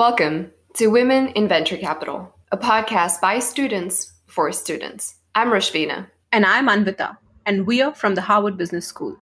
Welcome 0.00 0.52
to 0.76 0.86
Women 0.86 1.28
in 1.28 1.46
Venture 1.46 1.76
Capital, 1.76 2.34
a 2.50 2.56
podcast 2.56 3.20
by 3.20 3.38
students 3.38 4.10
for 4.28 4.50
students. 4.50 5.16
I'm 5.34 5.48
Rashvina. 5.48 6.08
And 6.32 6.46
I'm 6.46 6.68
Anvita, 6.68 7.18
and 7.44 7.66
we 7.66 7.82
are 7.82 7.94
from 7.94 8.14
the 8.14 8.22
Harvard 8.22 8.56
Business 8.56 8.86
School. 8.86 9.18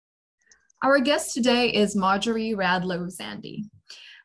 Our 0.84 1.00
guest 1.00 1.34
today 1.34 1.68
is 1.68 1.96
Marjorie 1.96 2.54
Radlow 2.56 3.10
Zandi. 3.12 3.64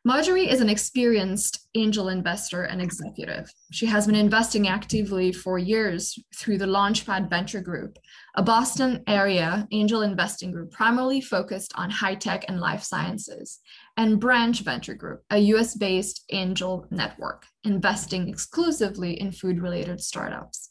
Marjorie 0.05 0.49
is 0.49 0.59
an 0.59 0.67
experienced 0.67 1.69
angel 1.75 2.09
investor 2.09 2.63
and 2.63 2.81
executive. 2.81 3.49
She 3.71 3.85
has 3.85 4.05
been 4.05 4.15
investing 4.15 4.67
actively 4.67 5.31
for 5.31 5.57
years 5.57 6.19
through 6.35 6.57
the 6.57 6.65
Launchpad 6.65 7.29
Venture 7.29 7.61
Group, 7.61 7.97
a 8.35 8.43
Boston 8.43 9.01
area 9.07 9.65
angel 9.71 10.01
investing 10.01 10.51
group 10.51 10.71
primarily 10.71 11.21
focused 11.21 11.71
on 11.75 11.89
high 11.89 12.15
tech 12.15 12.43
and 12.49 12.59
life 12.59 12.83
sciences, 12.83 13.61
and 13.95 14.19
Branch 14.19 14.59
Venture 14.59 14.93
Group, 14.93 15.23
a 15.29 15.37
US 15.37 15.73
based 15.73 16.25
angel 16.31 16.85
network, 16.91 17.45
investing 17.63 18.27
exclusively 18.27 19.17
in 19.21 19.31
food 19.31 19.61
related 19.61 20.01
startups. 20.01 20.69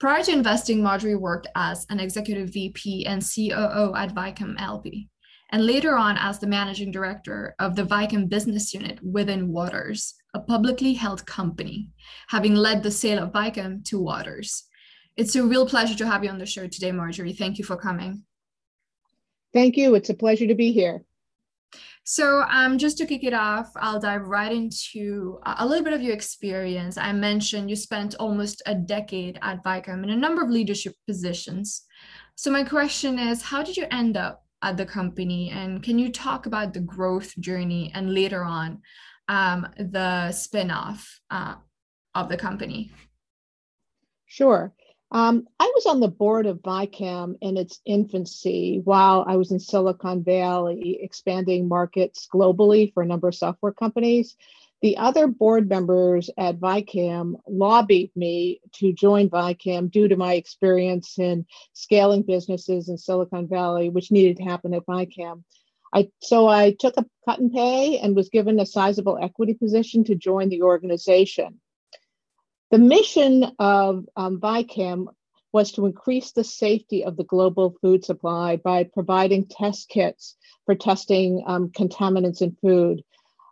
Prior 0.00 0.24
to 0.24 0.32
investing, 0.32 0.82
Marjorie 0.82 1.14
worked 1.14 1.46
as 1.54 1.86
an 1.90 2.00
executive 2.00 2.52
VP 2.52 3.06
and 3.06 3.22
COO 3.22 3.94
at 3.94 4.16
VICAM 4.16 4.56
LP 4.58 5.08
and 5.54 5.66
later 5.66 5.96
on 5.96 6.16
as 6.18 6.40
the 6.40 6.48
managing 6.48 6.90
director 6.90 7.54
of 7.60 7.76
the 7.76 7.84
VICAM 7.84 8.28
business 8.28 8.74
unit 8.74 8.98
within 9.04 9.52
Waters, 9.52 10.14
a 10.34 10.40
publicly 10.40 10.94
held 10.94 11.24
company, 11.26 11.90
having 12.26 12.56
led 12.56 12.82
the 12.82 12.90
sale 12.90 13.22
of 13.22 13.30
VICAM 13.30 13.84
to 13.84 14.00
Waters. 14.00 14.64
It's 15.16 15.36
a 15.36 15.44
real 15.44 15.64
pleasure 15.64 15.94
to 15.94 16.08
have 16.08 16.24
you 16.24 16.30
on 16.30 16.38
the 16.38 16.44
show 16.44 16.66
today, 16.66 16.90
Marjorie. 16.90 17.32
Thank 17.32 17.58
you 17.58 17.64
for 17.64 17.76
coming. 17.76 18.24
Thank 19.52 19.76
you. 19.76 19.94
It's 19.94 20.10
a 20.10 20.14
pleasure 20.14 20.48
to 20.48 20.56
be 20.56 20.72
here. 20.72 21.04
So, 22.02 22.42
um, 22.50 22.76
just 22.76 22.98
to 22.98 23.06
kick 23.06 23.22
it 23.22 23.32
off, 23.32 23.70
I'll 23.76 24.00
dive 24.00 24.26
right 24.26 24.50
into 24.50 25.38
a 25.46 25.64
little 25.64 25.84
bit 25.84 25.92
of 25.92 26.02
your 26.02 26.14
experience. 26.14 26.98
I 26.98 27.12
mentioned 27.12 27.70
you 27.70 27.76
spent 27.76 28.16
almost 28.18 28.60
a 28.66 28.74
decade 28.74 29.38
at 29.40 29.62
VICAM 29.62 30.02
in 30.02 30.10
a 30.10 30.16
number 30.16 30.42
of 30.42 30.50
leadership 30.50 30.94
positions. 31.06 31.84
So, 32.34 32.50
my 32.50 32.64
question 32.64 33.20
is 33.20 33.40
how 33.40 33.62
did 33.62 33.76
you 33.76 33.86
end 33.92 34.16
up 34.16 34.43
at 34.64 34.76
the 34.76 34.86
company. 34.86 35.50
And 35.50 35.82
can 35.82 35.98
you 35.98 36.10
talk 36.10 36.46
about 36.46 36.72
the 36.72 36.80
growth 36.80 37.38
journey 37.38 37.92
and 37.94 38.14
later 38.14 38.42
on 38.42 38.80
um, 39.28 39.68
the 39.78 40.32
spin-off 40.32 41.20
uh, 41.30 41.56
of 42.14 42.28
the 42.28 42.36
company? 42.36 42.90
Sure. 44.26 44.72
Um, 45.12 45.46
i 45.60 45.70
was 45.76 45.86
on 45.86 46.00
the 46.00 46.08
board 46.08 46.46
of 46.46 46.62
VICAM 46.62 47.36
in 47.40 47.56
its 47.56 47.80
infancy 47.84 48.80
while 48.82 49.24
i 49.28 49.36
was 49.36 49.52
in 49.52 49.60
silicon 49.60 50.24
valley 50.24 50.98
expanding 51.02 51.68
markets 51.68 52.26
globally 52.34 52.92
for 52.92 53.02
a 53.02 53.06
number 53.06 53.28
of 53.28 53.34
software 53.34 53.72
companies 53.72 54.36
the 54.82 54.96
other 54.98 55.26
board 55.26 55.68
members 55.68 56.28
at 56.36 56.60
VICAM 56.60 57.36
lobbied 57.48 58.10
me 58.14 58.60
to 58.74 58.92
join 58.92 59.30
VICAM 59.30 59.90
due 59.90 60.08
to 60.08 60.16
my 60.16 60.34
experience 60.34 61.18
in 61.18 61.46
scaling 61.72 62.22
businesses 62.22 62.88
in 62.88 62.98
Silicon 62.98 63.48
Valley, 63.48 63.88
which 63.88 64.10
needed 64.10 64.36
to 64.36 64.44
happen 64.44 64.74
at 64.74 64.84
VICAM. 64.86 65.42
I, 65.94 66.08
so 66.20 66.48
I 66.48 66.72
took 66.78 66.96
a 66.96 67.06
cut 67.24 67.38
and 67.38 67.52
pay 67.52 67.98
and 67.98 68.16
was 68.16 68.28
given 68.28 68.58
a 68.58 68.66
sizable 68.66 69.16
equity 69.22 69.54
position 69.54 70.04
to 70.04 70.16
join 70.16 70.48
the 70.48 70.62
organization. 70.62 71.60
The 72.70 72.78
mission 72.78 73.52
of 73.60 74.04
um, 74.16 74.40
VICAM 74.40 75.06
was 75.52 75.70
to 75.72 75.86
increase 75.86 76.32
the 76.32 76.42
safety 76.42 77.04
of 77.04 77.16
the 77.16 77.22
global 77.22 77.76
food 77.80 78.04
supply 78.04 78.56
by 78.56 78.82
providing 78.82 79.46
test 79.46 79.88
kits 79.88 80.36
for 80.66 80.74
testing 80.74 81.44
um, 81.46 81.68
contaminants 81.68 82.42
in 82.42 82.56
food. 82.60 83.04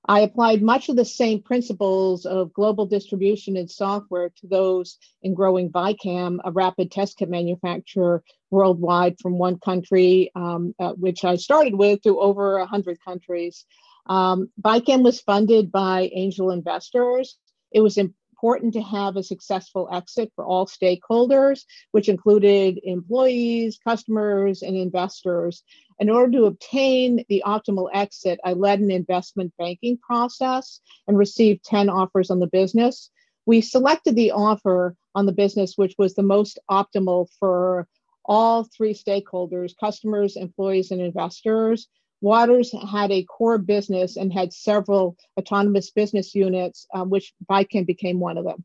I 0.07 0.21
applied 0.21 0.63
much 0.63 0.89
of 0.89 0.97
the 0.97 1.05
same 1.05 1.43
principles 1.43 2.27
of 2.27 2.53
global 2.53 2.87
distribution 2.87 3.57
and 3.57 3.71
software 3.71 4.31
to 4.41 4.47
those 4.49 4.99
in 5.23 5.35
growing 5.35 5.71
VICAM, 5.71 6.41
a 6.45 6.51
rapid 6.51 6.91
test 6.91 7.19
kit 7.19 7.31
manufacturer 7.31 8.25
worldwide 8.51 9.17
from 9.21 9.39
one 9.39 9.59
country, 9.59 10.33
um, 10.35 10.75
uh, 10.81 10.93
which 10.93 11.25
I 11.25 11.37
started 11.37 11.75
with, 11.75 12.03
to 12.03 12.19
over 12.21 12.59
100 12.59 12.99
countries. 13.05 13.65
Um, 14.07 14.51
VICAM 14.61 15.05
was 15.05 15.21
funded 15.21 15.71
by 15.71 16.11
angel 16.13 16.51
investors. 16.51 17.39
It 17.71 17.81
was 17.81 17.97
important 18.43 18.75
to 18.75 18.83
have 18.83 19.17
a 19.17 19.23
successful 19.23 19.89
exit 19.93 20.33
for 20.35 20.45
all 20.45 20.67
stakeholders, 20.67 21.61
which 21.93 22.09
included 22.09 22.81
employees, 22.83 23.79
customers, 23.87 24.63
and 24.63 24.77
investors. 24.77 25.63
In 26.01 26.11
order 26.11 26.33
to 26.33 26.45
obtain 26.47 27.25
the 27.29 27.45
optimal 27.47 27.89
exit, 27.95 28.41
I 28.45 28.55
led 28.55 28.81
an 28.81 28.91
investment 28.91 29.53
banking 29.59 29.97
process 29.97 30.81
and 31.07 31.17
received 31.17 31.65
10 31.65 31.89
offers 31.89 32.31
on 32.31 32.41
the 32.41 32.49
business. 32.49 33.11
We 33.47 33.61
selected 33.61 34.17
the 34.17 34.33
offer 34.33 34.97
on 35.15 35.27
the 35.27 35.33
business 35.33 35.75
which 35.77 35.95
was 35.97 36.15
the 36.15 36.25
most 36.25 36.59
optimal 36.69 37.29
for 37.39 37.87
all 38.25 38.65
three 38.65 38.95
stakeholders 38.95 39.73
customers, 39.79 40.35
employees, 40.35 40.91
and 40.91 41.01
investors. 41.01 41.87
Waters 42.23 42.73
had 42.89 43.11
a 43.11 43.25
core 43.25 43.59
business 43.59 44.17
and 44.17 44.33
had 44.33 44.53
several 44.53 45.17
autonomous 45.39 45.91
business 45.91 46.35
units, 46.35 46.87
um, 46.95 47.11
which 47.11 47.35
VICAM 47.51 47.85
became 47.85 48.21
one 48.21 48.39
of 48.39 48.45
them. 48.45 48.65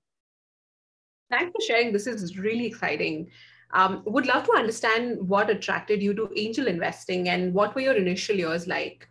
Thanks 1.32 1.52
for 1.52 1.66
sharing. 1.66 1.92
This 1.92 2.08
is 2.08 2.38
really 2.38 2.68
exciting. 2.68 3.30
Um, 3.72 4.04
would 4.06 4.28
love 4.28 4.46
to 4.46 4.54
understand 4.54 5.28
what 5.28 5.50
attracted 5.50 6.02
you 6.02 6.14
to 6.14 6.30
angel 6.36 6.68
investing 6.68 7.30
and 7.30 7.54
what 7.54 7.76
were 7.76 7.82
your 7.82 7.96
initial 7.96 8.36
years 8.36 8.68
like? 8.68 9.10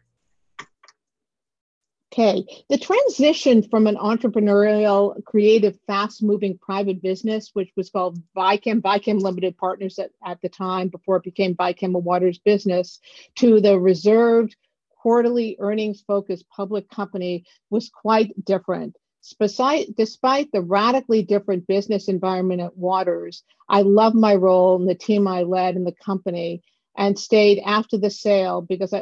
Okay, 2.19 2.47
the 2.71 2.78
transition 2.78 3.62
from 3.62 3.87
an 3.87 3.97
entrepreneurial, 3.97 5.22
creative, 5.25 5.78
fast 5.87 6.22
moving 6.22 6.56
private 6.56 7.03
business, 7.03 7.50
which 7.53 7.71
was 7.77 7.91
called 7.91 8.19
VICAM, 8.34 8.81
VICAM 8.81 9.21
Limited 9.21 9.59
Partners 9.59 9.99
at, 9.99 10.12
at 10.25 10.41
the 10.41 10.49
time 10.49 10.88
before 10.88 11.16
it 11.16 11.25
became 11.25 11.55
VICAM 11.55 11.93
Waters 11.93 12.38
Business, 12.38 13.00
to 13.34 13.60
the 13.60 13.78
reserved, 13.78 14.56
quarterly 15.03 15.59
earnings 15.60 16.03
focused 16.06 16.49
public 16.49 16.88
company 16.88 17.44
was 17.69 17.91
quite 17.91 18.32
different. 18.47 18.97
Despite, 19.38 19.94
despite 19.94 20.50
the 20.53 20.62
radically 20.62 21.22
different 21.22 21.66
business 21.66 22.09
environment 22.09 22.62
at 22.62 22.78
Waters, 22.78 23.43
I 23.69 23.82
love 23.82 24.15
my 24.15 24.37
role 24.37 24.76
and 24.76 24.88
the 24.88 24.94
team 24.94 25.28
I 25.28 25.43
led 25.43 25.76
in 25.76 25.84
the 25.84 25.93
company 25.93 26.62
and 26.97 27.19
stayed 27.19 27.60
after 27.62 27.99
the 27.99 28.09
sale 28.09 28.62
because 28.62 28.94
I 28.94 29.00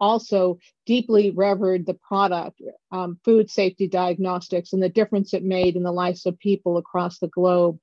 also 0.00 0.58
deeply 0.86 1.30
revered 1.30 1.86
the 1.86 1.94
product, 1.94 2.60
um, 2.92 3.18
food 3.24 3.50
safety 3.50 3.88
diagnostics, 3.88 4.72
and 4.72 4.82
the 4.82 4.88
difference 4.88 5.34
it 5.34 5.44
made 5.44 5.76
in 5.76 5.82
the 5.82 5.92
lives 5.92 6.26
of 6.26 6.38
people 6.38 6.76
across 6.76 7.18
the 7.18 7.28
globe. 7.28 7.78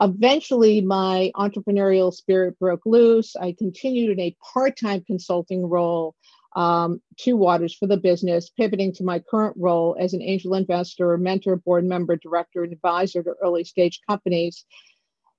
Eventually, 0.00 0.80
my 0.80 1.30
entrepreneurial 1.36 2.12
spirit 2.12 2.58
broke 2.58 2.86
loose. 2.86 3.36
I 3.36 3.54
continued 3.58 4.18
in 4.18 4.20
a 4.20 4.36
part 4.52 4.78
time 4.78 5.02
consulting 5.02 5.66
role 5.66 6.14
um, 6.56 7.00
to 7.18 7.36
Waters 7.36 7.74
for 7.74 7.86
the 7.86 7.96
business, 7.96 8.50
pivoting 8.50 8.92
to 8.94 9.04
my 9.04 9.20
current 9.20 9.56
role 9.58 9.96
as 9.98 10.14
an 10.14 10.22
angel 10.22 10.54
investor, 10.54 11.16
mentor, 11.16 11.56
board 11.56 11.84
member, 11.84 12.16
director, 12.16 12.64
and 12.64 12.72
advisor 12.72 13.22
to 13.22 13.34
early 13.42 13.64
stage 13.64 14.00
companies. 14.08 14.64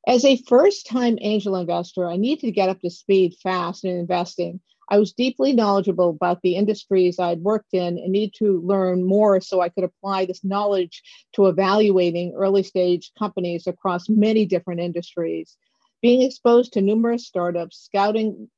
As 0.07 0.25
a 0.25 0.41
first 0.47 0.87
time 0.87 1.17
angel 1.21 1.55
investor, 1.55 2.07
I 2.07 2.17
needed 2.17 2.45
to 2.45 2.51
get 2.51 2.69
up 2.69 2.81
to 2.81 2.89
speed 2.89 3.35
fast 3.43 3.85
in 3.85 3.97
investing. 3.97 4.59
I 4.91 4.99
was 4.99 5.13
deeply 5.13 5.53
knowledgeable 5.53 6.09
about 6.09 6.41
the 6.41 6.57
industries 6.57 7.17
I'd 7.17 7.39
worked 7.39 7.73
in 7.73 7.97
and 7.97 8.11
need 8.11 8.33
to 8.39 8.61
learn 8.61 9.05
more 9.05 9.39
so 9.39 9.61
I 9.61 9.69
could 9.69 9.85
apply 9.85 10.25
this 10.25 10.43
knowledge 10.43 11.01
to 11.35 11.47
evaluating 11.47 12.33
early 12.35 12.61
stage 12.61 13.13
companies 13.17 13.67
across 13.67 14.09
many 14.09 14.45
different 14.45 14.81
industries. 14.81 15.55
Being 16.01 16.23
exposed 16.23 16.73
to 16.73 16.81
numerous 16.81 17.25
startups, 17.25 17.79
scouting 17.79 18.49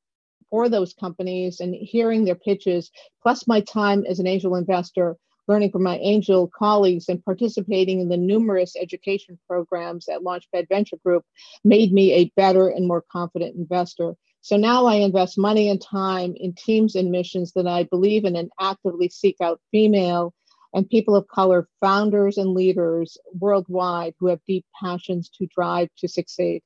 for 0.50 0.68
those 0.68 0.92
companies 0.92 1.60
and 1.60 1.72
hearing 1.72 2.24
their 2.24 2.34
pitches, 2.34 2.90
plus 3.22 3.46
my 3.46 3.60
time 3.60 4.04
as 4.04 4.18
an 4.18 4.26
angel 4.26 4.56
investor, 4.56 5.16
learning 5.46 5.70
from 5.70 5.84
my 5.84 5.98
angel 5.98 6.48
colleagues 6.48 7.08
and 7.08 7.24
participating 7.24 8.00
in 8.00 8.08
the 8.08 8.16
numerous 8.16 8.74
education 8.74 9.38
programs 9.46 10.08
at 10.08 10.22
Launchpad 10.22 10.68
Venture 10.68 10.96
Group 11.04 11.24
made 11.62 11.92
me 11.92 12.12
a 12.12 12.32
better 12.34 12.66
and 12.66 12.88
more 12.88 13.04
confident 13.12 13.54
investor. 13.54 14.16
So 14.44 14.58
now 14.58 14.84
I 14.84 14.96
invest 14.96 15.38
money 15.38 15.70
and 15.70 15.80
time 15.80 16.34
in 16.36 16.52
teams 16.52 16.96
and 16.96 17.10
missions 17.10 17.52
that 17.52 17.66
I 17.66 17.84
believe 17.84 18.26
in 18.26 18.36
and 18.36 18.50
actively 18.60 19.08
seek 19.08 19.36
out 19.40 19.58
female 19.70 20.34
and 20.74 20.86
people 20.86 21.16
of 21.16 21.26
color 21.28 21.66
founders 21.80 22.36
and 22.36 22.50
leaders 22.50 23.16
worldwide 23.32 24.12
who 24.20 24.26
have 24.26 24.40
deep 24.46 24.66
passions 24.78 25.30
to 25.38 25.46
drive 25.46 25.88
to 25.96 26.08
succeed. 26.08 26.62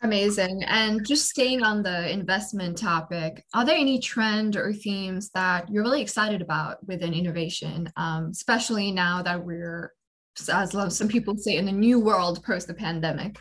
Amazing. 0.00 0.62
And 0.62 1.04
just 1.04 1.28
staying 1.28 1.64
on 1.64 1.82
the 1.82 2.08
investment 2.08 2.78
topic, 2.78 3.44
are 3.52 3.64
there 3.64 3.76
any 3.76 3.98
trend 3.98 4.54
or 4.54 4.72
themes 4.72 5.30
that 5.30 5.68
you're 5.68 5.82
really 5.82 6.02
excited 6.02 6.40
about 6.40 6.86
within 6.86 7.12
innovation, 7.12 7.92
um, 7.96 8.28
especially 8.30 8.92
now 8.92 9.22
that 9.22 9.44
we're, 9.44 9.92
as 10.52 10.96
some 10.96 11.08
people 11.08 11.36
say, 11.36 11.56
in 11.56 11.66
a 11.66 11.72
new 11.72 11.98
world 11.98 12.44
post 12.44 12.68
the 12.68 12.74
pandemic? 12.74 13.40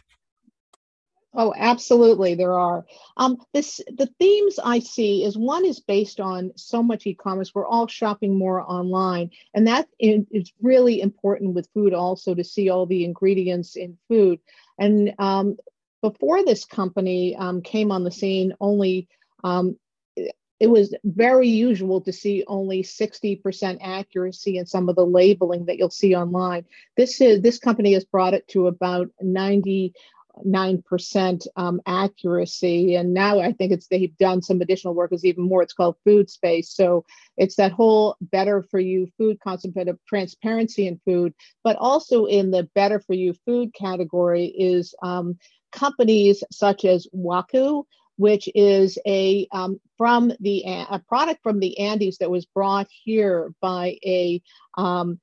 Oh, 1.35 1.53
absolutely, 1.57 2.35
there 2.35 2.59
are. 2.59 2.85
Um, 3.17 3.37
this 3.53 3.81
the 3.97 4.07
themes 4.19 4.59
I 4.63 4.79
see 4.79 5.23
is 5.23 5.35
one 5.35 5.65
is 5.65 5.79
based 5.79 6.19
on 6.19 6.51
so 6.55 6.83
much 6.83 7.07
e-commerce. 7.07 7.55
We're 7.55 7.65
all 7.65 7.87
shopping 7.87 8.37
more 8.37 8.61
online, 8.61 9.31
and 9.53 9.67
that 9.67 9.87
is 9.99 10.53
really 10.61 11.01
important 11.01 11.55
with 11.55 11.69
food 11.73 11.93
also 11.93 12.35
to 12.35 12.43
see 12.43 12.69
all 12.69 12.85
the 12.85 13.03
ingredients 13.03 13.75
in 13.75 13.97
food. 14.07 14.39
And 14.77 15.15
um, 15.17 15.57
before 16.01 16.45
this 16.45 16.65
company 16.65 17.35
um, 17.35 17.61
came 17.61 17.91
on 17.91 18.03
the 18.03 18.11
scene, 18.11 18.53
only 18.59 19.07
um, 19.43 19.77
it 20.15 20.69
was 20.69 20.95
very 21.03 21.49
usual 21.49 21.99
to 22.01 22.13
see 22.13 22.43
only 22.47 22.83
60% 22.83 23.79
accuracy 23.81 24.57
in 24.57 24.65
some 24.65 24.87
of 24.87 24.95
the 24.95 25.05
labeling 25.05 25.65
that 25.65 25.77
you'll 25.77 25.89
see 25.89 26.15
online. 26.15 26.65
This 26.95 27.19
is 27.21 27.41
this 27.41 27.57
company 27.57 27.93
has 27.93 28.05
brought 28.05 28.35
it 28.35 28.47
to 28.49 28.67
about 28.67 29.09
90 29.19 29.93
9% 30.45 31.47
um, 31.55 31.81
accuracy. 31.85 32.95
And 32.95 33.13
now 33.13 33.39
I 33.39 33.53
think 33.53 33.71
it's 33.71 33.87
they've 33.87 34.15
done 34.17 34.41
some 34.41 34.61
additional 34.61 34.93
work 34.93 35.13
is 35.13 35.25
even 35.25 35.43
more. 35.43 35.61
It's 35.61 35.73
called 35.73 35.97
food 36.03 36.29
space. 36.29 36.73
So 36.73 37.05
it's 37.37 37.55
that 37.55 37.71
whole 37.71 38.15
better 38.19 38.63
for 38.63 38.79
you 38.79 39.07
food 39.17 39.39
concept 39.39 39.77
of 39.77 39.99
transparency 40.07 40.87
in 40.87 40.99
food, 41.05 41.33
but 41.63 41.75
also 41.77 42.25
in 42.25 42.51
the 42.51 42.69
better 42.75 42.99
for 42.99 43.13
you 43.13 43.33
food 43.45 43.73
category 43.73 44.45
is 44.45 44.95
um, 45.03 45.37
companies 45.71 46.43
such 46.51 46.85
as 46.85 47.07
Waku, 47.15 47.83
which 48.17 48.47
is 48.53 48.97
a 49.05 49.47
um, 49.51 49.79
from 49.97 50.31
the 50.39 50.63
a 50.65 50.99
product 51.07 51.41
from 51.43 51.59
the 51.59 51.79
Andes 51.79 52.17
that 52.19 52.29
was 52.29 52.45
brought 52.45 52.87
here 53.03 53.51
by 53.61 53.97
a 54.05 54.41
um, 54.77 55.19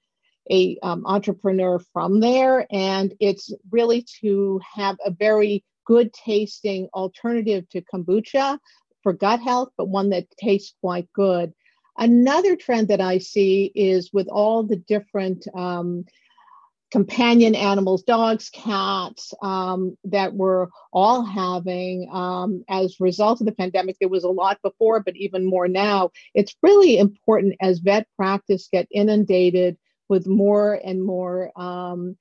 a 0.51 0.79
um, 0.83 1.05
entrepreneur 1.07 1.79
from 1.93 2.21
there 2.21 2.67
and 2.71 3.15
it's 3.21 3.53
really 3.71 4.05
to 4.21 4.61
have 4.75 4.97
a 5.05 5.11
very 5.11 5.65
good 5.87 6.13
tasting 6.13 6.89
alternative 6.95 7.69
to 7.71 7.83
kombucha 7.83 8.59
for 9.03 9.13
gut 9.13 9.41
health 9.41 9.71
but 9.77 9.89
one 9.89 10.11
that 10.11 10.27
tastes 10.39 10.75
quite 10.81 11.09
good. 11.15 11.53
Another 11.97 12.57
trend 12.57 12.89
that 12.89 13.01
i 13.01 13.19
see 13.19 13.71
is 13.75 14.11
with 14.13 14.29
all 14.29 14.63
the 14.63 14.77
different 14.77 15.47
um, 15.55 16.05
companion 16.91 17.55
animals 17.55 18.03
dogs 18.03 18.51
cats 18.51 19.33
um, 19.43 19.97
that 20.05 20.35
we're 20.35 20.67
all 20.93 21.23
having 21.23 22.09
um, 22.13 22.65
as 22.69 22.97
a 23.01 23.05
result 23.05 23.41
of 23.41 23.47
the 23.47 23.53
pandemic 23.53 23.97
there 24.01 24.09
was 24.09 24.25
a 24.25 24.29
lot 24.29 24.59
before 24.63 25.01
but 25.01 25.17
even 25.17 25.45
more 25.45 25.69
now. 25.69 26.11
It's 26.35 26.57
really 26.63 26.99
important 26.99 27.55
as 27.61 27.79
vet 27.79 28.07
practice 28.17 28.69
get 28.73 28.89
inundated 28.91 29.77
with 30.11 30.27
more 30.27 30.79
and 30.85 31.03
more 31.03 31.51
um, 31.59 32.17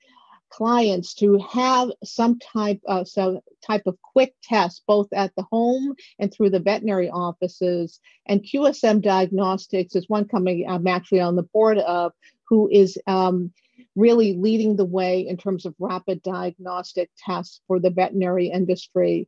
clients 0.49 1.13
to 1.13 1.37
have 1.39 1.89
some 2.03 2.39
type 2.39 2.79
of 2.87 3.07
so 3.07 3.41
type 3.65 3.83
of 3.85 3.97
quick 4.01 4.33
test 4.41 4.83
both 4.87 5.07
at 5.13 5.31
the 5.35 5.43
home 5.51 5.93
and 6.17 6.33
through 6.33 6.49
the 6.49 6.59
veterinary 6.59 7.09
offices 7.09 7.99
and 8.27 8.41
qsm 8.41 8.99
diagnostics 8.99 9.95
is 9.95 10.09
one 10.09 10.27
company 10.27 10.65
i'm 10.67 10.87
actually 10.87 11.19
on 11.19 11.35
the 11.35 11.43
board 11.53 11.77
of 11.77 12.11
who 12.49 12.67
is 12.71 12.97
um, 13.05 13.53
really 13.95 14.33
leading 14.33 14.75
the 14.75 14.85
way 14.85 15.27
in 15.27 15.37
terms 15.37 15.65
of 15.65 15.75
rapid 15.79 16.21
diagnostic 16.23 17.09
tests 17.17 17.61
for 17.67 17.79
the 17.79 17.89
veterinary 17.89 18.47
industry. 18.47 19.27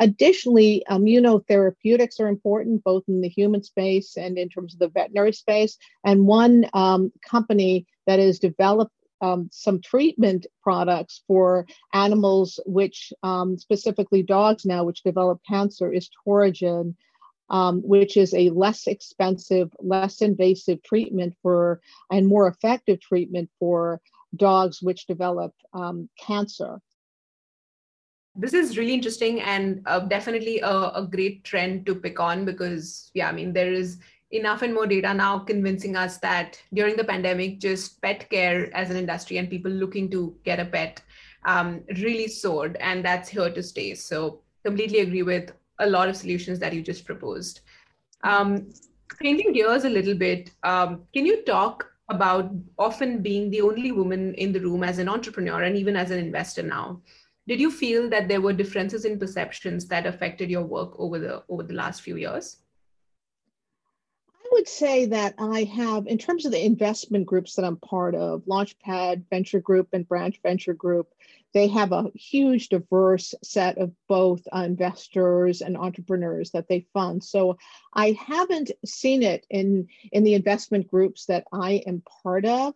Additionally, 0.00 0.82
immunotherapeutics 0.90 2.18
are 2.20 2.28
important 2.28 2.82
both 2.82 3.04
in 3.06 3.20
the 3.20 3.28
human 3.28 3.62
space 3.62 4.16
and 4.16 4.38
in 4.38 4.48
terms 4.48 4.72
of 4.72 4.80
the 4.80 4.88
veterinary 4.88 5.32
space. 5.32 5.76
And 6.04 6.26
one 6.26 6.64
um, 6.72 7.12
company 7.22 7.86
that 8.06 8.18
has 8.18 8.38
developed 8.38 8.94
um, 9.20 9.50
some 9.52 9.82
treatment 9.82 10.46
products 10.62 11.22
for 11.28 11.66
animals, 11.92 12.58
which 12.64 13.12
um, 13.22 13.58
specifically 13.58 14.22
dogs 14.22 14.64
now, 14.64 14.84
which 14.84 15.02
develop 15.02 15.42
cancer, 15.46 15.92
is 15.92 16.08
Torigen. 16.26 16.96
Um, 17.50 17.82
which 17.82 18.16
is 18.16 18.32
a 18.32 18.50
less 18.50 18.86
expensive, 18.86 19.72
less 19.80 20.22
invasive 20.22 20.84
treatment 20.84 21.34
for 21.42 21.80
and 22.08 22.28
more 22.28 22.46
effective 22.46 23.00
treatment 23.00 23.50
for 23.58 24.00
dogs 24.36 24.80
which 24.80 25.08
develop 25.08 25.52
um, 25.74 26.08
cancer. 26.16 26.80
This 28.36 28.54
is 28.54 28.78
really 28.78 28.94
interesting 28.94 29.40
and 29.40 29.82
uh, 29.86 30.00
definitely 30.00 30.60
a, 30.60 30.92
a 30.94 31.08
great 31.10 31.44
trend 31.44 31.84
to 31.86 31.94
pick 31.94 32.20
on 32.20 32.44
because, 32.44 33.10
yeah, 33.14 33.28
I 33.28 33.32
mean, 33.32 33.52
there 33.52 33.72
is 33.72 33.98
enough 34.30 34.62
and 34.62 34.72
more 34.72 34.86
data 34.86 35.12
now 35.12 35.40
convincing 35.40 35.96
us 35.96 36.18
that 36.18 36.60
during 36.72 36.96
the 36.96 37.04
pandemic, 37.04 37.58
just 37.58 38.00
pet 38.00 38.28
care 38.30 38.74
as 38.74 38.90
an 38.90 38.96
industry 38.96 39.38
and 39.38 39.50
people 39.50 39.70
looking 39.70 40.10
to 40.10 40.36
get 40.44 40.60
a 40.60 40.64
pet 40.64 41.02
um, 41.44 41.82
really 42.00 42.28
soared, 42.28 42.76
and 42.76 43.04
that's 43.04 43.28
here 43.28 43.50
to 43.50 43.62
stay. 43.62 43.94
So, 43.94 44.40
completely 44.64 45.00
agree 45.00 45.22
with 45.22 45.52
a 45.78 45.88
lot 45.88 46.08
of 46.08 46.16
solutions 46.16 46.58
that 46.58 46.72
you 46.72 46.82
just 46.82 47.04
proposed. 47.04 47.60
Um, 48.22 48.70
changing 49.22 49.54
gears 49.54 49.84
a 49.84 49.88
little 49.88 50.14
bit, 50.14 50.50
um, 50.62 51.02
can 51.14 51.26
you 51.26 51.42
talk 51.44 51.86
about 52.08 52.50
often 52.78 53.22
being 53.22 53.50
the 53.50 53.62
only 53.62 53.92
woman 53.92 54.34
in 54.34 54.52
the 54.52 54.60
room 54.60 54.82
as 54.82 54.98
an 54.98 55.08
entrepreneur 55.08 55.62
and 55.62 55.76
even 55.76 55.96
as 55.96 56.10
an 56.10 56.18
investor 56.18 56.62
now? 56.62 57.00
Did 57.50 57.58
you 57.58 57.72
feel 57.72 58.08
that 58.10 58.28
there 58.28 58.40
were 58.40 58.52
differences 58.52 59.04
in 59.04 59.18
perceptions 59.18 59.88
that 59.88 60.06
affected 60.06 60.48
your 60.50 60.62
work 60.62 60.92
over 61.00 61.18
the 61.18 61.42
over 61.48 61.64
the 61.64 61.74
last 61.74 62.00
few 62.00 62.14
years? 62.14 62.58
I 64.28 64.48
would 64.52 64.68
say 64.68 65.06
that 65.06 65.34
I 65.36 65.64
have, 65.64 66.06
in 66.06 66.16
terms 66.16 66.46
of 66.46 66.52
the 66.52 66.64
investment 66.64 67.26
groups 67.26 67.56
that 67.56 67.64
I'm 67.64 67.78
part 67.78 68.14
of, 68.14 68.44
Launchpad 68.44 69.24
Venture 69.30 69.58
Group 69.58 69.88
and 69.92 70.06
Branch 70.06 70.38
Venture 70.44 70.74
Group, 70.74 71.08
they 71.52 71.66
have 71.66 71.90
a 71.90 72.12
huge, 72.14 72.68
diverse 72.68 73.34
set 73.42 73.78
of 73.78 73.90
both 74.06 74.46
uh, 74.54 74.60
investors 74.60 75.60
and 75.60 75.76
entrepreneurs 75.76 76.52
that 76.52 76.68
they 76.68 76.86
fund. 76.92 77.24
So 77.24 77.58
I 77.92 78.12
haven't 78.12 78.70
seen 78.84 79.24
it 79.24 79.44
in 79.50 79.88
in 80.12 80.22
the 80.22 80.34
investment 80.34 80.86
groups 80.86 81.26
that 81.26 81.48
I 81.52 81.82
am 81.84 82.04
part 82.22 82.44
of. 82.44 82.74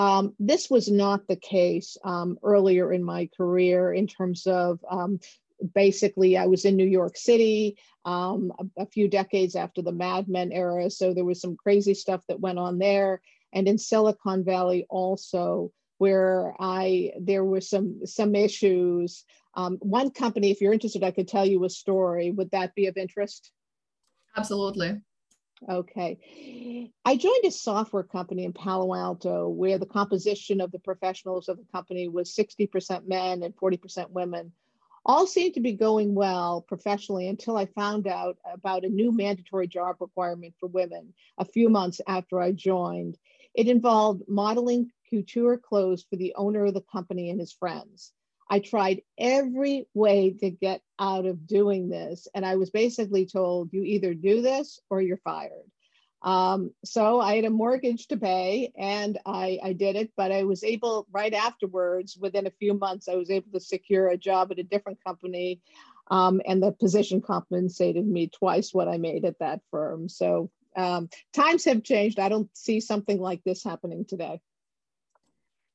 Um, 0.00 0.34
this 0.38 0.70
was 0.70 0.90
not 0.90 1.28
the 1.28 1.36
case 1.36 1.98
um, 2.04 2.38
earlier 2.42 2.90
in 2.90 3.04
my 3.04 3.28
career 3.36 3.92
in 3.92 4.06
terms 4.06 4.46
of 4.46 4.82
um, 4.90 5.20
basically 5.74 6.38
I 6.38 6.46
was 6.46 6.64
in 6.64 6.76
New 6.76 6.86
York 6.86 7.18
City 7.18 7.76
um, 8.06 8.50
a, 8.58 8.84
a, 8.84 8.86
few 8.86 9.08
decades 9.08 9.56
after 9.56 9.82
the 9.82 9.92
Mad 9.92 10.26
Men 10.26 10.52
era. 10.52 10.88
So 10.88 11.12
there 11.12 11.26
was 11.26 11.38
some 11.38 11.54
crazy 11.54 11.92
stuff 11.92 12.22
that 12.28 12.40
went 12.40 12.58
on 12.58 12.78
there. 12.78 13.20
And 13.52 13.68
in 13.68 13.76
Silicon 13.76 14.42
Valley 14.42 14.86
also, 14.88 15.70
where 15.98 16.54
I 16.58 17.12
there 17.20 17.44
were 17.44 17.60
some 17.60 18.06
some 18.06 18.34
issues. 18.34 19.26
Um, 19.54 19.76
one 19.82 20.12
company, 20.12 20.50
if 20.50 20.62
you're 20.62 20.72
interested, 20.72 21.04
I 21.04 21.10
could 21.10 21.28
tell 21.28 21.44
you 21.44 21.62
a 21.64 21.68
story. 21.68 22.30
Would 22.30 22.52
that 22.52 22.74
be 22.74 22.86
of 22.86 22.96
interest? 22.96 23.52
Absolutely. 24.34 25.02
Okay. 25.68 26.90
I 27.04 27.16
joined 27.16 27.44
a 27.44 27.50
software 27.50 28.02
company 28.02 28.44
in 28.44 28.52
Palo 28.52 28.94
Alto 28.94 29.48
where 29.48 29.78
the 29.78 29.86
composition 29.86 30.60
of 30.60 30.72
the 30.72 30.78
professionals 30.78 31.48
of 31.48 31.58
the 31.58 31.66
company 31.72 32.08
was 32.08 32.34
60% 32.34 33.06
men 33.06 33.42
and 33.42 33.54
40% 33.56 34.10
women 34.10 34.52
all 35.04 35.26
seemed 35.26 35.54
to 35.54 35.60
be 35.60 35.72
going 35.72 36.14
well 36.14 36.62
professionally 36.62 37.28
until 37.28 37.56
I 37.56 37.66
found 37.66 38.06
out 38.06 38.36
about 38.52 38.84
a 38.84 38.88
new 38.88 39.12
mandatory 39.12 39.66
job 39.66 39.96
requirement 40.00 40.54
for 40.60 40.68
women 40.68 41.14
a 41.38 41.44
few 41.44 41.68
months 41.68 42.00
after 42.06 42.40
I 42.40 42.52
joined. 42.52 43.16
It 43.54 43.68
involved 43.68 44.22
modeling 44.28 44.90
couture 45.08 45.58
clothes 45.58 46.04
for 46.08 46.16
the 46.16 46.34
owner 46.36 46.66
of 46.66 46.74
the 46.74 46.82
company 46.82 47.30
and 47.30 47.40
his 47.40 47.52
friends. 47.52 48.12
I 48.50 48.58
tried 48.58 49.02
every 49.16 49.86
way 49.94 50.32
to 50.40 50.50
get 50.50 50.82
out 50.98 51.24
of 51.24 51.46
doing 51.46 51.88
this, 51.88 52.26
and 52.34 52.44
I 52.44 52.56
was 52.56 52.70
basically 52.70 53.26
told, 53.26 53.72
you 53.72 53.82
either 53.82 54.12
do 54.12 54.42
this 54.42 54.80
or 54.90 55.00
you're 55.00 55.16
fired. 55.18 55.70
Um, 56.22 56.72
so 56.84 57.20
I 57.20 57.36
had 57.36 57.46
a 57.46 57.50
mortgage 57.50 58.08
to 58.08 58.16
pay 58.18 58.72
and 58.76 59.18
I, 59.24 59.58
I 59.62 59.72
did 59.72 59.96
it, 59.96 60.12
but 60.16 60.30
I 60.30 60.44
was 60.44 60.62
able 60.64 61.06
right 61.10 61.32
afterwards, 61.32 62.16
within 62.20 62.46
a 62.46 62.52
few 62.58 62.74
months, 62.74 63.08
I 63.08 63.14
was 63.14 63.30
able 63.30 63.50
to 63.52 63.60
secure 63.60 64.08
a 64.08 64.18
job 64.18 64.52
at 64.52 64.58
a 64.58 64.62
different 64.62 65.02
company. 65.02 65.62
Um, 66.10 66.42
and 66.46 66.62
the 66.62 66.72
position 66.72 67.22
compensated 67.22 68.06
me 68.06 68.28
twice 68.28 68.74
what 68.74 68.88
I 68.88 68.98
made 68.98 69.24
at 69.24 69.38
that 69.38 69.60
firm. 69.70 70.08
So 70.08 70.50
um, 70.76 71.08
times 71.32 71.64
have 71.64 71.84
changed. 71.84 72.18
I 72.18 72.28
don't 72.28 72.54
see 72.54 72.80
something 72.80 73.18
like 73.18 73.42
this 73.44 73.64
happening 73.64 74.04
today. 74.04 74.40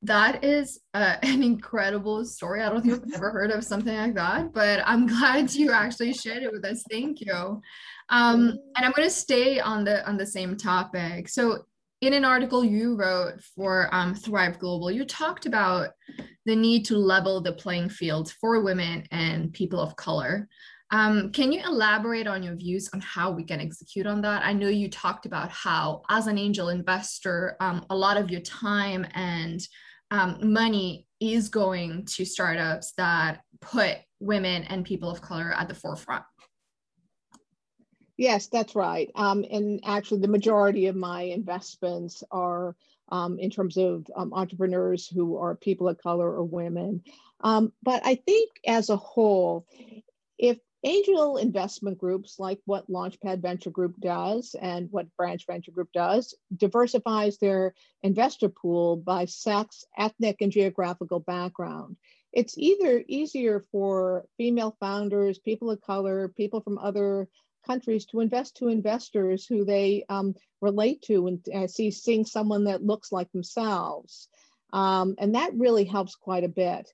That 0.05 0.43
is 0.43 0.79
uh, 0.93 1.15
an 1.23 1.41
incredible 1.43 2.25
story. 2.25 2.61
I 2.61 2.69
don't 2.69 2.81
think 2.81 2.93
I've 2.93 3.13
ever 3.15 3.31
heard 3.31 3.51
of 3.51 3.63
something 3.63 3.95
like 3.95 4.15
that, 4.15 4.53
but 4.53 4.81
I'm 4.85 5.07
glad 5.19 5.53
you 5.53 5.71
actually 5.71 6.13
shared 6.13 6.43
it 6.43 6.51
with 6.51 6.63
us. 6.65 6.83
Thank 6.89 7.21
you. 7.21 7.61
Um, 8.09 8.57
and 8.75 8.85
I'm 8.85 8.91
going 8.91 9.07
to 9.07 9.13
stay 9.13 9.59
on 9.59 9.83
the 9.83 10.07
on 10.07 10.17
the 10.17 10.25
same 10.25 10.55
topic. 10.55 11.27
So, 11.27 11.65
in 12.01 12.13
an 12.13 12.25
article 12.25 12.63
you 12.63 12.95
wrote 12.95 13.41
for 13.55 13.89
um, 13.91 14.13
Thrive 14.13 14.59
Global, 14.59 14.91
you 14.91 15.05
talked 15.05 15.47
about 15.47 15.89
the 16.45 16.55
need 16.55 16.85
to 16.85 16.97
level 16.97 17.41
the 17.41 17.53
playing 17.53 17.89
field 17.89 18.31
for 18.39 18.61
women 18.61 19.07
and 19.11 19.51
people 19.53 19.79
of 19.79 19.95
color. 19.95 20.47
Um, 20.91 21.31
can 21.31 21.51
you 21.51 21.63
elaborate 21.65 22.27
on 22.27 22.43
your 22.43 22.55
views 22.55 22.89
on 22.93 22.99
how 23.01 23.31
we 23.31 23.43
can 23.43 23.59
execute 23.59 24.05
on 24.05 24.21
that? 24.21 24.45
I 24.45 24.53
know 24.53 24.67
you 24.67 24.87
talked 24.87 25.25
about 25.25 25.49
how, 25.49 26.03
as 26.09 26.27
an 26.27 26.37
angel 26.37 26.69
investor, 26.69 27.57
um, 27.59 27.83
a 27.89 27.95
lot 27.95 28.17
of 28.17 28.29
your 28.29 28.41
time 28.41 29.07
and 29.15 29.65
um, 30.11 30.53
money 30.53 31.07
is 31.19 31.49
going 31.49 32.05
to 32.05 32.25
startups 32.25 32.93
that 32.97 33.41
put 33.61 33.97
women 34.19 34.63
and 34.63 34.85
people 34.85 35.09
of 35.09 35.21
color 35.21 35.53
at 35.57 35.67
the 35.67 35.75
forefront. 35.75 36.23
Yes, 38.17 38.47
that's 38.47 38.75
right. 38.75 39.11
Um, 39.15 39.43
and 39.49 39.81
actually, 39.85 40.21
the 40.21 40.27
majority 40.27 40.87
of 40.87 40.95
my 40.95 41.23
investments 41.23 42.23
are 42.31 42.75
um, 43.09 43.39
in 43.39 43.49
terms 43.49 43.77
of 43.77 44.07
um, 44.15 44.33
entrepreneurs 44.33 45.07
who 45.07 45.37
are 45.37 45.55
people 45.55 45.87
of 45.87 45.97
color 45.97 46.29
or 46.31 46.43
women. 46.43 47.03
Um, 47.41 47.73
but 47.83 48.01
I 48.05 48.15
think 48.15 48.51
as 48.65 48.89
a 48.89 48.97
whole, 48.97 49.67
if 50.37 50.57
angel 50.85 51.37
investment 51.37 51.97
groups 51.97 52.35
like 52.37 52.59
what 52.65 52.89
Launchpad 52.89 53.41
Venture 53.41 53.71
Group 53.71 53.95
does 53.99 54.55
and 54.61 54.87
what 54.91 55.13
Branch 55.17 55.43
Venture 55.45 55.71
Group 55.71 55.89
does 55.93 56.35
diversifies 56.55 57.37
their 57.39 57.73
investor 58.03 58.49
pool 58.49 58.95
by 58.95 59.25
sex, 59.25 59.83
ethnic, 59.97 60.41
and 60.41 60.51
geographical 60.51 61.19
background. 61.19 61.97
It's 62.31 62.57
either 62.57 63.03
easier 63.07 63.65
for 63.71 64.25
female 64.37 64.77
founders, 64.79 65.39
people 65.39 65.71
of 65.71 65.81
color, 65.81 66.27
people 66.27 66.61
from 66.61 66.77
other 66.77 67.27
countries 67.65 68.05
to 68.05 68.19
invest 68.19 68.57
to 68.57 68.67
investors 68.67 69.47
who 69.47 69.65
they 69.65 70.05
um, 70.07 70.35
relate 70.61 71.01
to 71.03 71.25
and 71.27 71.45
uh, 71.49 71.67
see 71.67 71.89
seeing 71.89 72.25
someone 72.25 72.65
that 72.65 72.83
looks 72.83 73.11
like 73.11 73.31
themselves. 73.31 74.27
Um, 74.71 75.15
and 75.17 75.33
that 75.33 75.53
really 75.55 75.85
helps 75.85 76.15
quite 76.15 76.43
a 76.43 76.49
bit. 76.49 76.91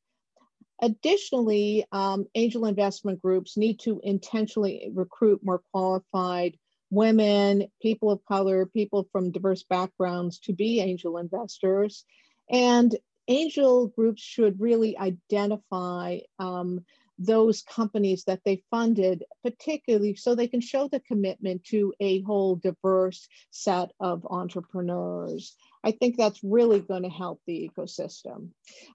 Additionally, 0.82 1.86
um, 1.92 2.26
angel 2.34 2.66
investment 2.66 3.22
groups 3.22 3.56
need 3.56 3.80
to 3.82 4.02
intentionally 4.04 4.90
recruit 4.94 5.42
more 5.44 5.62
qualified 5.72 6.58
women, 6.90 7.68
people 7.82 8.12
of 8.12 8.26
color, 8.26 8.66
people 8.66 9.08
from 9.12 9.32
diverse 9.32 9.64
backgrounds 9.64 10.40
to 10.40 10.54
be 10.54 10.82
angel 10.82 11.18
investors. 11.18 12.04
And 12.50 12.96
angel 13.28 13.88
groups 13.88 14.22
should 14.22 14.60
really 14.60 14.98
identify 14.98 16.20
um, 16.40 16.84
those 17.26 17.62
companies 17.62 18.24
that 18.26 18.42
they 18.44 18.64
funded, 18.72 19.24
particularly 19.44 20.16
so 20.16 20.34
they 20.34 20.48
can 20.48 20.62
show 20.62 20.88
the 20.88 21.00
commitment 21.00 21.64
to 21.66 21.94
a 22.00 22.22
whole 22.22 22.56
diverse 22.56 23.28
set 23.52 23.92
of 24.00 24.26
entrepreneurs. 24.30 25.56
I 25.84 25.92
think 25.92 26.16
that's 26.16 26.44
really 26.44 26.80
going 26.80 27.04
to 27.04 27.10
help 27.10 27.42
the 27.46 27.70
ecosystem. 27.70 28.50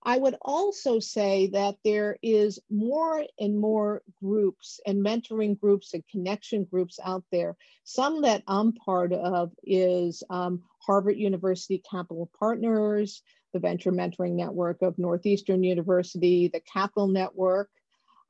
I 0.05 0.19
would 0.19 0.37
also 0.41 1.01
say 1.01 1.49
that 1.49 1.77
there 1.85 2.17
is 2.23 2.61
more 2.71 3.25
and 3.41 3.59
more 3.59 4.03
groups 4.23 4.81
and 4.87 5.05
mentoring 5.05 5.59
groups 5.59 5.95
and 5.95 6.05
connection 6.11 6.65
groups 6.65 6.99
out 7.05 7.25
there. 7.33 7.57
Some 7.85 8.23
that 8.23 8.43
I'm 8.47 8.73
part 8.73 9.13
of 9.13 9.53
is 9.65 10.23
um, 10.31 10.63
Harvard 10.81 11.17
University 11.17 11.83
Capital 11.91 12.31
Partners, 12.39 13.23
the 13.53 13.59
Venture 13.59 13.93
Mentoring 13.93 14.35
Network 14.35 14.83
of 14.83 14.99
Northeastern 14.99 15.65
University, 15.65 16.49
the 16.49 16.61
Capital 16.61 17.09
Network, 17.09 17.69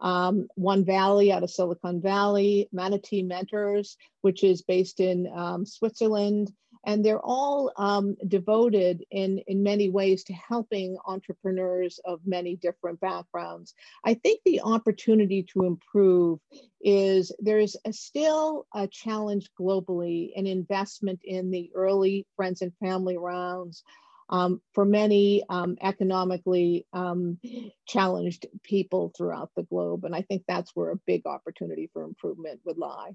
um, 0.00 0.48
One 0.54 0.84
Valley 0.84 1.32
out 1.32 1.42
of 1.42 1.50
Silicon 1.50 2.00
Valley, 2.00 2.68
Manatee 2.72 3.22
Mentors, 3.22 3.96
which 4.22 4.44
is 4.44 4.62
based 4.62 5.00
in 5.00 5.30
um, 5.34 5.66
Switzerland. 5.66 6.52
And 6.84 7.04
they're 7.04 7.20
all 7.20 7.72
um, 7.76 8.16
devoted 8.28 9.04
in, 9.10 9.38
in 9.48 9.64
many 9.64 9.90
ways 9.90 10.22
to 10.24 10.32
helping 10.32 10.96
entrepreneurs 11.04 11.98
of 12.04 12.20
many 12.24 12.54
different 12.54 13.00
backgrounds. 13.00 13.74
I 14.04 14.14
think 14.14 14.40
the 14.44 14.60
opportunity 14.60 15.42
to 15.52 15.64
improve 15.64 16.38
is 16.80 17.32
there's 17.40 17.76
a 17.84 17.92
still 17.92 18.66
a 18.72 18.86
challenge 18.86 19.50
globally 19.58 20.30
in 20.36 20.46
investment 20.46 21.20
in 21.24 21.50
the 21.50 21.72
early 21.74 22.24
friends 22.36 22.62
and 22.62 22.72
family 22.78 23.16
rounds 23.16 23.82
um, 24.28 24.60
for 24.72 24.84
many 24.84 25.42
um, 25.48 25.76
economically 25.80 26.86
um, 26.92 27.38
challenged 27.86 28.46
people 28.62 29.12
throughout 29.16 29.50
the 29.56 29.62
globe. 29.64 30.04
And 30.04 30.14
I 30.14 30.22
think 30.22 30.44
that's 30.46 30.72
where 30.74 30.90
a 30.90 31.00
big 31.06 31.26
opportunity 31.26 31.88
for 31.92 32.02
improvement 32.02 32.60
would 32.64 32.78
lie. 32.78 33.12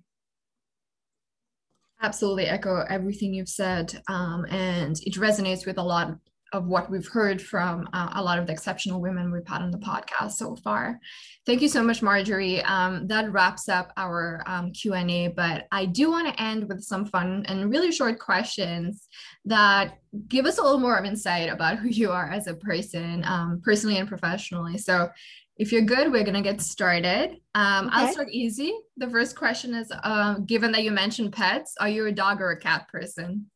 Absolutely 2.01 2.45
echo 2.45 2.83
everything 2.89 3.33
you've 3.33 3.49
said. 3.49 4.01
Um, 4.07 4.45
and 4.49 4.99
it 5.01 5.15
resonates 5.15 5.65
with 5.65 5.77
a 5.77 5.83
lot 5.83 6.17
of 6.51 6.65
what 6.65 6.89
we've 6.89 7.07
heard 7.07 7.41
from 7.41 7.87
uh, 7.93 8.11
a 8.15 8.23
lot 8.23 8.37
of 8.37 8.45
the 8.45 8.53
exceptional 8.53 9.01
women 9.01 9.31
we've 9.31 9.47
had 9.47 9.61
on 9.61 9.71
the 9.71 9.77
podcast 9.77 10.33
so 10.33 10.55
far. 10.55 10.99
Thank 11.45 11.61
you 11.61 11.67
so 11.67 11.81
much, 11.81 12.01
Marjorie. 12.01 12.61
Um, 12.63 13.07
that 13.07 13.31
wraps 13.31 13.69
up 13.69 13.91
our 13.97 14.43
um, 14.45 14.71
Q&A, 14.71 15.29
but 15.29 15.67
I 15.71 15.85
do 15.85 16.11
want 16.11 16.27
to 16.27 16.41
end 16.41 16.67
with 16.67 16.83
some 16.83 17.05
fun 17.05 17.45
and 17.47 17.71
really 17.71 17.91
short 17.91 18.19
questions 18.19 19.07
that 19.45 19.97
give 20.27 20.45
us 20.45 20.57
a 20.57 20.63
little 20.63 20.79
more 20.79 21.03
insight 21.03 21.49
about 21.49 21.79
who 21.79 21.87
you 21.87 22.11
are 22.11 22.29
as 22.29 22.47
a 22.47 22.53
person, 22.53 23.23
um, 23.25 23.61
personally 23.63 23.97
and 23.97 24.07
professionally. 24.07 24.77
So 24.77 25.09
if 25.57 25.71
you're 25.71 25.81
good, 25.81 26.11
we're 26.11 26.23
going 26.23 26.33
to 26.35 26.41
get 26.41 26.61
started. 26.61 27.37
Um, 27.55 27.87
okay. 27.87 27.95
I'll 27.95 28.11
start 28.11 28.29
easy. 28.31 28.73
The 28.97 29.09
first 29.09 29.35
question 29.35 29.73
is, 29.75 29.91
uh, 30.03 30.39
given 30.39 30.71
that 30.71 30.83
you 30.83 30.91
mentioned 30.91 31.33
pets, 31.33 31.75
are 31.79 31.89
you 31.89 32.05
a 32.07 32.11
dog 32.11 32.41
or 32.41 32.51
a 32.51 32.59
cat 32.59 32.87
person? 32.87 33.47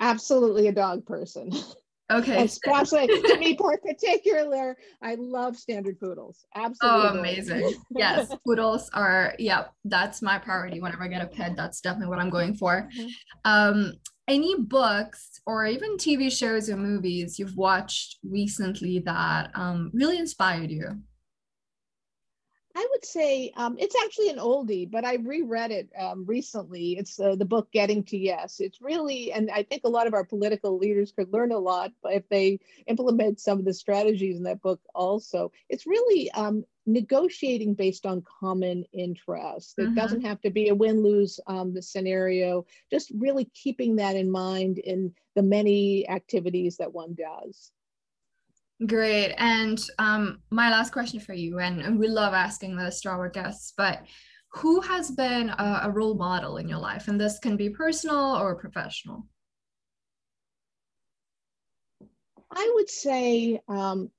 Absolutely 0.00 0.68
a 0.68 0.72
dog 0.72 1.06
person. 1.06 1.50
Okay. 2.12 2.44
Especially 2.44 3.06
to 3.06 3.38
me, 3.38 3.56
particular, 3.56 4.76
I 5.02 5.14
love 5.14 5.56
standard 5.56 5.98
poodles. 5.98 6.44
Absolutely. 6.54 7.08
Oh, 7.08 7.18
amazing. 7.18 7.74
yes. 7.90 8.34
Poodles 8.46 8.90
are, 8.92 9.34
yeah, 9.38 9.66
that's 9.84 10.20
my 10.20 10.38
priority. 10.38 10.80
Whenever 10.80 11.04
I 11.04 11.08
get 11.08 11.22
a 11.22 11.26
pet, 11.26 11.56
that's 11.56 11.80
definitely 11.80 12.08
what 12.08 12.18
I'm 12.18 12.30
going 12.30 12.54
for. 12.54 12.88
Mm-hmm. 12.96 13.08
Um, 13.44 13.92
any 14.28 14.60
books 14.60 15.40
or 15.46 15.66
even 15.66 15.96
TV 15.96 16.30
shows 16.30 16.68
or 16.68 16.76
movies 16.76 17.38
you've 17.38 17.56
watched 17.56 18.18
recently 18.22 18.98
that 19.00 19.50
um, 19.54 19.90
really 19.94 20.18
inspired 20.18 20.70
you? 20.70 21.00
I 22.76 22.86
would 22.90 23.04
say 23.04 23.52
um, 23.56 23.76
it's 23.78 23.94
actually 24.04 24.30
an 24.30 24.38
oldie, 24.38 24.90
but 24.90 25.04
I 25.04 25.16
reread 25.16 25.70
it 25.70 25.88
um, 25.98 26.24
recently. 26.26 26.96
It's 26.98 27.20
uh, 27.20 27.36
the 27.36 27.44
book 27.44 27.70
Getting 27.70 28.02
to 28.04 28.18
Yes. 28.18 28.58
It's 28.58 28.80
really, 28.82 29.32
and 29.32 29.48
I 29.50 29.62
think 29.62 29.82
a 29.84 29.88
lot 29.88 30.08
of 30.08 30.14
our 30.14 30.24
political 30.24 30.76
leaders 30.76 31.12
could 31.12 31.32
learn 31.32 31.52
a 31.52 31.58
lot 31.58 31.92
if 32.04 32.28
they 32.28 32.58
implement 32.88 33.38
some 33.38 33.60
of 33.60 33.64
the 33.64 33.74
strategies 33.74 34.36
in 34.36 34.42
that 34.44 34.60
book 34.60 34.80
also. 34.92 35.52
It's 35.68 35.86
really 35.86 36.30
um, 36.32 36.64
negotiating 36.84 37.74
based 37.74 38.06
on 38.06 38.24
common 38.40 38.84
interest. 38.92 39.74
It 39.78 39.82
mm-hmm. 39.82 39.94
doesn't 39.94 40.24
have 40.26 40.40
to 40.40 40.50
be 40.50 40.68
a 40.68 40.74
win 40.74 41.02
lose 41.02 41.38
um, 41.46 41.80
scenario, 41.80 42.66
just 42.90 43.12
really 43.16 43.44
keeping 43.54 43.96
that 43.96 44.16
in 44.16 44.30
mind 44.30 44.78
in 44.78 45.14
the 45.36 45.42
many 45.42 46.08
activities 46.08 46.78
that 46.78 46.92
one 46.92 47.14
does. 47.14 47.70
Great. 48.86 49.34
And 49.38 49.80
um, 49.98 50.40
my 50.50 50.70
last 50.70 50.92
question 50.92 51.20
for 51.20 51.32
you, 51.32 51.60
and, 51.60 51.98
we 51.98 52.08
love 52.08 52.34
asking 52.34 52.76
this 52.76 53.00
to 53.02 53.08
our 53.08 53.28
guests, 53.28 53.72
but 53.76 54.02
who 54.52 54.80
has 54.80 55.10
been 55.10 55.50
a, 55.50 55.80
a 55.84 55.90
role 55.90 56.14
model 56.14 56.56
in 56.56 56.68
your 56.68 56.78
life? 56.78 57.08
And 57.08 57.20
this 57.20 57.38
can 57.38 57.56
be 57.56 57.70
personal 57.70 58.36
or 58.36 58.56
professional. 58.56 59.26
I 62.50 62.72
would 62.74 62.90
say, 62.90 63.60
um, 63.68 64.10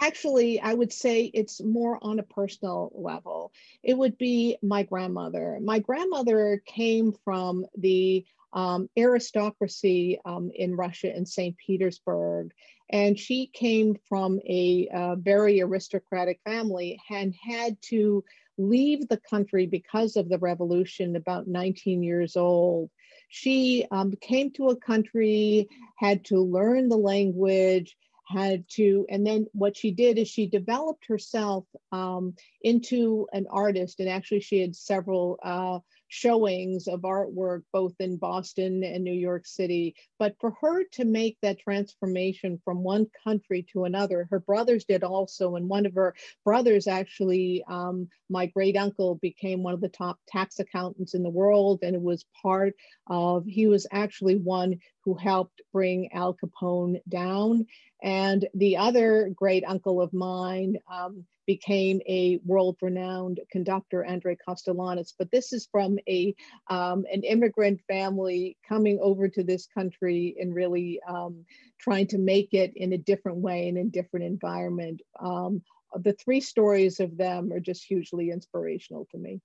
actually, 0.00 0.60
I 0.60 0.74
would 0.74 0.92
say 0.92 1.30
it's 1.32 1.62
more 1.62 1.98
on 2.02 2.18
a 2.18 2.22
personal 2.24 2.90
level. 2.94 3.52
It 3.82 3.96
would 3.96 4.18
be 4.18 4.56
my 4.62 4.82
grandmother. 4.82 5.58
My 5.62 5.78
grandmother 5.78 6.62
came 6.66 7.12
from 7.24 7.64
the 7.76 8.24
um, 8.52 8.88
aristocracy 8.96 10.18
um, 10.24 10.50
in 10.54 10.74
Russia 10.74 11.14
in 11.14 11.26
St. 11.26 11.56
Petersburg. 11.58 12.52
And 12.90 13.18
she 13.18 13.50
came 13.52 13.96
from 14.08 14.40
a 14.46 14.88
very 15.18 15.60
aristocratic 15.60 16.40
family 16.44 16.98
and 17.10 17.34
had 17.34 17.76
to 17.90 18.24
leave 18.58 19.08
the 19.08 19.20
country 19.30 19.66
because 19.66 20.16
of 20.16 20.28
the 20.28 20.38
revolution 20.38 21.16
about 21.16 21.46
19 21.46 22.02
years 22.02 22.36
old. 22.36 22.90
She 23.28 23.86
um, 23.90 24.12
came 24.20 24.50
to 24.52 24.68
a 24.68 24.76
country, 24.76 25.68
had 25.96 26.24
to 26.26 26.40
learn 26.40 26.88
the 26.88 26.96
language, 26.96 27.96
had 28.26 28.68
to, 28.68 29.06
and 29.08 29.26
then 29.26 29.46
what 29.52 29.76
she 29.76 29.90
did 29.90 30.18
is 30.18 30.28
she 30.28 30.46
developed 30.46 31.06
herself 31.08 31.64
um, 31.92 32.34
into 32.62 33.26
an 33.32 33.46
artist. 33.50 34.00
And 34.00 34.08
actually, 34.08 34.40
she 34.40 34.60
had 34.60 34.76
several 34.76 35.38
uh, 35.42 35.78
showings 36.08 36.88
of 36.88 37.02
artwork 37.02 37.62
both 37.72 37.94
in 38.00 38.16
Boston 38.16 38.82
and 38.82 39.04
New 39.04 39.12
York 39.12 39.46
City. 39.46 39.94
But 40.18 40.34
for 40.40 40.54
her 40.60 40.84
to 40.92 41.04
make 41.04 41.38
that 41.42 41.60
transformation 41.60 42.60
from 42.64 42.82
one 42.82 43.06
country 43.24 43.66
to 43.72 43.84
another, 43.84 44.26
her 44.30 44.40
brothers 44.40 44.84
did 44.84 45.04
also. 45.04 45.56
And 45.56 45.68
one 45.68 45.86
of 45.86 45.94
her 45.94 46.14
brothers, 46.44 46.86
actually, 46.86 47.62
um, 47.68 48.08
my 48.30 48.46
great 48.46 48.76
uncle, 48.76 49.16
became 49.16 49.62
one 49.62 49.74
of 49.74 49.80
the 49.80 49.88
top 49.88 50.18
tax 50.26 50.58
accountants 50.58 51.14
in 51.14 51.22
the 51.22 51.30
world. 51.30 51.80
And 51.82 51.94
it 51.94 52.02
was 52.02 52.24
part 52.42 52.74
of, 53.06 53.44
he 53.46 53.66
was 53.66 53.86
actually 53.92 54.36
one 54.36 54.78
who 55.04 55.14
helped 55.14 55.62
bring 55.72 56.12
Al 56.12 56.34
Capone 56.34 57.00
down. 57.08 57.66
And 58.02 58.48
the 58.54 58.76
other 58.76 59.30
great 59.34 59.64
uncle 59.66 60.00
of 60.00 60.12
mine, 60.12 60.76
um, 60.90 61.24
became 61.48 61.98
a 62.06 62.38
world-renowned 62.44 63.40
conductor, 63.50 64.04
Andre 64.04 64.36
Kostelanetz. 64.36 65.14
But 65.18 65.30
this 65.30 65.54
is 65.54 65.66
from 65.72 65.98
a 66.06 66.34
um, 66.68 67.06
an 67.10 67.22
immigrant 67.22 67.80
family 67.88 68.58
coming 68.68 68.98
over 69.00 69.28
to 69.28 69.42
this 69.42 69.66
country 69.66 70.36
and 70.38 70.54
really 70.54 71.00
um, 71.08 71.46
trying 71.80 72.06
to 72.08 72.18
make 72.18 72.52
it 72.52 72.74
in 72.76 72.92
a 72.92 72.98
different 72.98 73.38
way 73.38 73.68
and 73.68 73.78
in 73.78 73.86
a 73.86 73.90
different 73.90 74.26
environment. 74.26 75.00
Um, 75.18 75.62
the 75.94 76.12
three 76.12 76.42
stories 76.42 77.00
of 77.00 77.16
them 77.16 77.50
are 77.50 77.60
just 77.60 77.82
hugely 77.82 78.30
inspirational 78.30 79.08
to 79.12 79.18
me. 79.18 79.40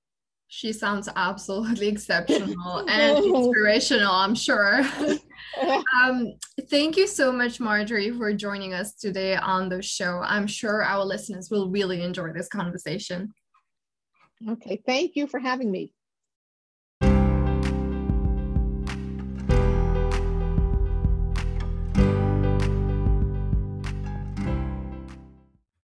She 0.55 0.71
sounds 0.71 1.09
absolutely 1.15 1.87
exceptional 1.87 2.85
and 2.87 3.25
inspirational, 3.25 4.13
I'm 4.13 4.35
sure. 4.35 4.81
um, 5.99 6.33
thank 6.69 6.95
you 6.95 7.07
so 7.07 7.31
much, 7.31 7.59
Marjorie, 7.59 8.11
for 8.11 8.31
joining 8.33 8.71
us 8.71 8.93
today 8.93 9.35
on 9.35 9.67
the 9.67 9.81
show. 9.81 10.21
I'm 10.23 10.45
sure 10.45 10.83
our 10.83 11.03
listeners 11.03 11.49
will 11.49 11.71
really 11.71 12.03
enjoy 12.03 12.33
this 12.33 12.49
conversation. 12.49 13.33
Okay, 14.47 14.79
thank 14.85 15.15
you 15.15 15.25
for 15.25 15.39
having 15.39 15.71
me. 15.71 15.91